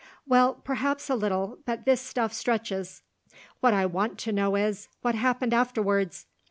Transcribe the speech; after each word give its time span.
Well, 0.25 0.55
perhaps 0.55 1.11
a 1.11 1.15
little, 1.15 1.59
but 1.67 1.85
this 1.85 2.01
stuff 2.01 2.33
stretches. 2.33 3.03
What 3.59 3.75
I 3.75 3.85
want 3.85 4.17
to 4.21 4.31
know 4.31 4.55
is, 4.55 4.89
what 5.03 5.13
happened 5.13 5.53
afterwards? 5.53 6.25